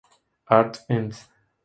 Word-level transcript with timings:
Arts, 0.47 0.83
n.s.. 0.89 1.29